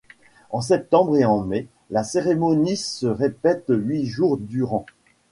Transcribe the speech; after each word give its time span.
En 0.49 0.61
septembre 0.61 1.15
et 1.17 1.25
en 1.25 1.41
mai, 1.41 1.67
la 1.91 2.03
cérémonie 2.03 2.75
se 2.75 3.05
répète 3.05 3.65
huit 3.69 4.07
jours 4.07 4.37
durant. 4.39 4.87